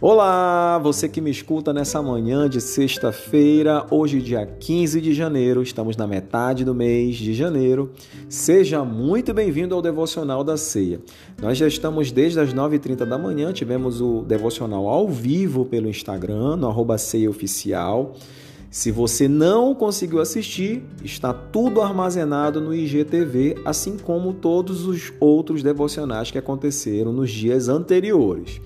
[0.00, 5.96] Olá, você que me escuta nessa manhã de sexta-feira, hoje, dia 15 de janeiro, estamos
[5.96, 7.90] na metade do mês de janeiro.
[8.28, 11.00] Seja muito bem-vindo ao Devocional da Ceia.
[11.42, 16.54] Nós já estamos desde as 9h30 da manhã, tivemos o devocional ao vivo pelo Instagram,
[16.54, 16.96] no arroba.
[16.96, 25.60] Se você não conseguiu assistir, está tudo armazenado no IGTV, assim como todos os outros
[25.60, 28.60] devocionais que aconteceram nos dias anteriores.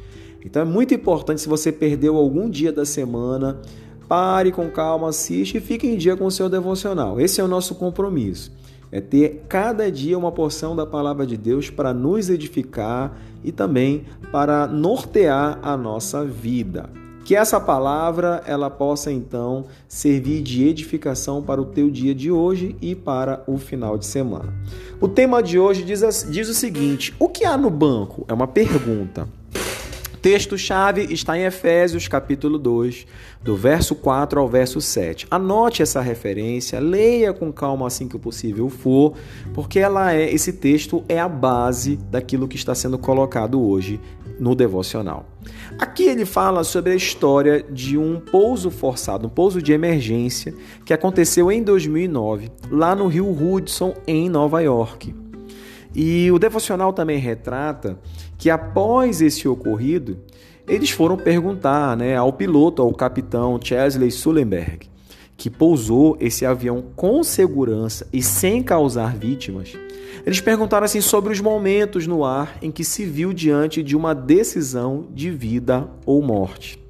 [0.44, 3.60] Então é muito importante, se você perdeu algum dia da semana,
[4.08, 7.20] pare com calma, assiste e fique em dia com o seu devocional.
[7.20, 8.52] Esse é o nosso compromisso.
[8.90, 14.04] É ter cada dia uma porção da palavra de Deus para nos edificar e também
[14.30, 16.90] para nortear a nossa vida.
[17.24, 22.76] Que essa palavra ela possa então servir de edificação para o teu dia de hoje
[22.82, 24.52] e para o final de semana.
[25.00, 28.26] O tema de hoje diz, diz o seguinte: o que há no banco?
[28.28, 29.26] É uma pergunta
[30.22, 33.06] texto-chave está em Efésios, capítulo 2,
[33.42, 35.26] do verso 4 ao verso 7.
[35.28, 39.14] Anote essa referência, leia com calma assim que possível for,
[39.52, 44.00] porque ela é esse texto é a base daquilo que está sendo colocado hoje
[44.38, 45.26] no devocional.
[45.76, 50.94] Aqui ele fala sobre a história de um pouso forçado, um pouso de emergência que
[50.94, 55.21] aconteceu em 2009, lá no Rio Hudson, em Nova York.
[55.94, 57.98] E o devocional também retrata
[58.38, 60.18] que após esse ocorrido,
[60.66, 64.88] eles foram perguntar né, ao piloto, ao capitão Chesley Sullenberg,
[65.36, 69.76] que pousou esse avião com segurança e sem causar vítimas.
[70.24, 74.14] Eles perguntaram assim sobre os momentos no ar em que se viu diante de uma
[74.14, 76.80] decisão de vida ou morte.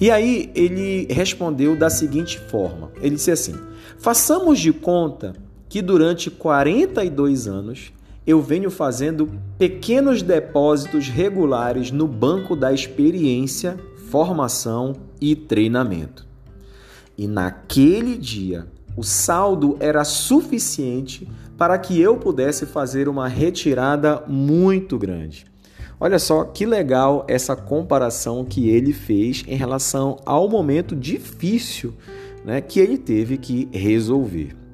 [0.00, 3.54] E aí ele respondeu da seguinte forma: ele disse assim:
[3.98, 5.34] façamos de conta
[5.68, 7.92] que durante 42 anos
[8.26, 13.78] eu venho fazendo pequenos depósitos regulares no banco da experiência,
[14.10, 16.26] formação e treinamento.
[17.16, 24.98] E naquele dia, o saldo era suficiente para que eu pudesse fazer uma retirada muito
[24.98, 25.46] grande.
[25.98, 31.94] Olha só que legal essa comparação que ele fez em relação ao momento difícil
[32.44, 34.65] né, que ele teve que resolver.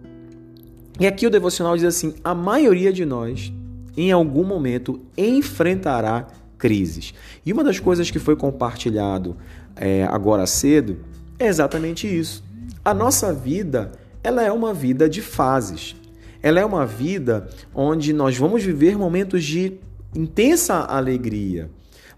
[1.00, 3.53] E aqui o devocional diz assim: a maioria de nós,
[3.97, 6.26] em algum momento, enfrentará
[6.58, 7.14] crises.
[7.44, 9.36] E uma das coisas que foi compartilhado
[9.75, 10.98] é, agora cedo
[11.38, 12.44] é exatamente isso.
[12.84, 13.92] A nossa vida,
[14.22, 15.97] ela é uma vida de fases.
[16.42, 19.78] Ela é uma vida onde nós vamos viver momentos de
[20.14, 21.70] intensa alegria,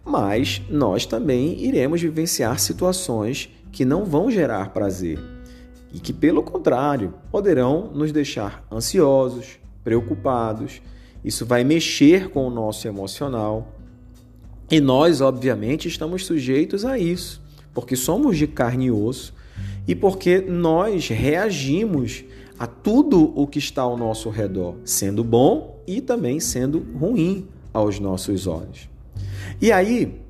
[0.04, 5.33] mas nós também iremos vivenciar situações que não vão gerar prazer
[5.94, 10.82] e que, pelo contrário, poderão nos deixar ansiosos, preocupados.
[11.24, 13.72] Isso vai mexer com o nosso emocional.
[14.68, 17.40] E nós, obviamente, estamos sujeitos a isso,
[17.72, 19.32] porque somos de carne e osso
[19.86, 22.24] e porque nós reagimos
[22.58, 28.00] a tudo o que está ao nosso redor, sendo bom e também sendo ruim aos
[28.00, 28.88] nossos olhos.
[29.60, 30.20] E aí,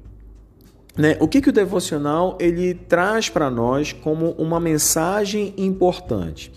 [0.96, 1.16] né?
[1.20, 6.52] O que, que o devocional ele traz para nós como uma mensagem importante?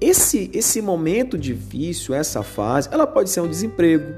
[0.00, 4.14] Esse, esse momento difícil, essa fase, ela pode ser um desemprego,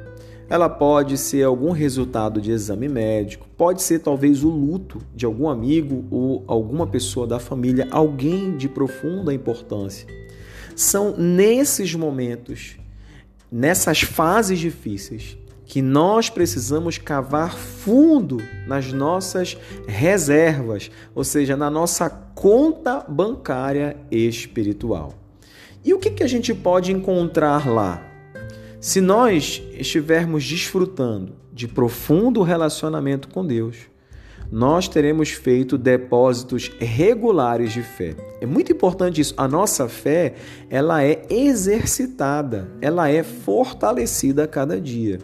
[0.48, 5.48] ela pode ser algum resultado de exame médico, pode ser talvez o luto de algum
[5.48, 10.06] amigo ou alguma pessoa da família, alguém de profunda importância.
[10.75, 12.76] São nesses momentos,
[13.50, 15.38] nessas fases difíceis,
[15.70, 25.14] que nós precisamos cavar fundo nas nossas reservas, ou seja, na nossa conta bancária espiritual.
[25.84, 28.04] E o que, que a gente pode encontrar lá?
[28.81, 33.76] Se nós estivermos desfrutando de profundo relacionamento com Deus,
[34.50, 38.16] nós teremos feito depósitos regulares de fé.
[38.41, 39.34] É muito importante isso.
[39.37, 40.34] A nossa fé,
[40.69, 45.20] ela é exercitada, ela é fortalecida a cada dia.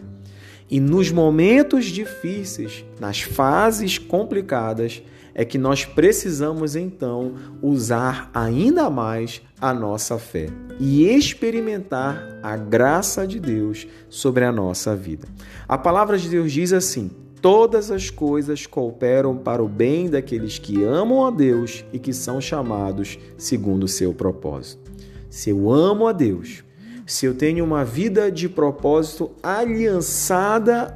[0.69, 5.01] E nos momentos difíceis, nas fases complicadas,
[5.33, 10.47] é que nós precisamos então usar ainda mais a nossa fé
[10.79, 15.27] e experimentar a graça de Deus sobre a nossa vida.
[15.67, 20.83] A palavra de Deus diz assim: Todas as coisas cooperam para o bem daqueles que
[20.83, 24.91] amam a Deus e que são chamados segundo o seu propósito.
[25.29, 26.63] Se eu amo a Deus,
[27.07, 30.95] se eu tenho uma vida de propósito aliançada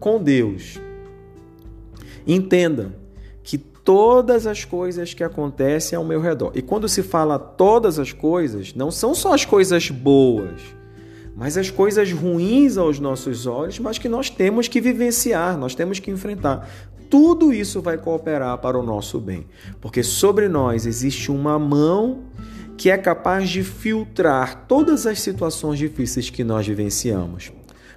[0.00, 0.78] com Deus.
[2.26, 2.92] Entenda
[3.44, 8.12] que todas as coisas que acontecem ao meu redor, e quando se fala todas as
[8.12, 10.60] coisas, não são só as coisas boas,
[11.36, 16.00] mas as coisas ruins aos nossos olhos, mas que nós temos que vivenciar, nós temos
[16.00, 16.68] que enfrentar.
[17.08, 19.46] tudo isso vai cooperar para o nosso bem,
[19.80, 22.24] porque sobre nós existe uma mão
[22.76, 27.52] que é capaz de filtrar todas as situações difíceis que nós vivenciamos.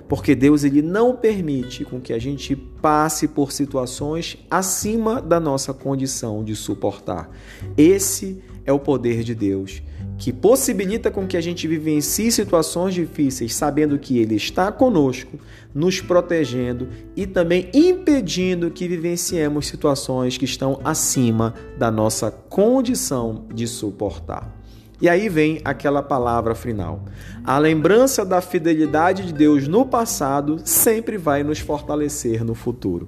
[0.08, 5.72] Porque Deus ele não permite com que a gente passe por situações acima da nossa
[5.72, 7.30] condição de suportar.
[7.78, 9.84] Esse é o poder de Deus,
[10.18, 15.40] que possibilita com que a gente vivencie situações difíceis, sabendo que ele está conosco,
[15.76, 23.68] nos protegendo e também impedindo que vivenciemos situações que estão acima da nossa condição de
[23.68, 24.59] suportar.
[25.02, 27.06] E aí vem aquela palavra final.
[27.44, 33.08] A lembrança da fidelidade de Deus no passado sempre vai nos fortalecer no futuro.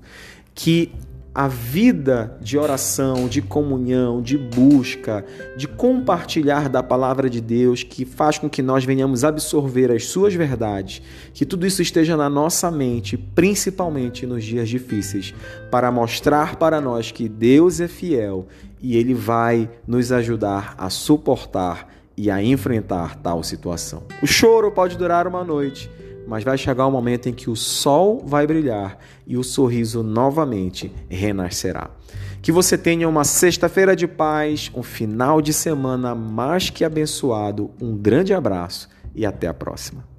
[0.56, 0.92] Que
[1.34, 8.04] a vida de oração, de comunhão, de busca, de compartilhar da palavra de Deus, que
[8.04, 11.02] faz com que nós venhamos absorver as suas verdades,
[11.34, 15.34] que tudo isso esteja na nossa mente, principalmente nos dias difíceis,
[15.70, 18.48] para mostrar para nós que Deus é fiel
[18.82, 21.88] e ele vai nos ajudar a suportar
[22.18, 24.04] e a enfrentar tal situação.
[24.22, 25.90] O choro pode durar uma noite
[26.32, 28.98] mas vai chegar o um momento em que o sol vai brilhar
[29.28, 31.90] e o sorriso novamente renascerá.
[32.42, 37.96] Que você tenha uma sexta-feira de paz, um final de semana mais que abençoado, um
[37.96, 40.11] grande abraço e até a próxima.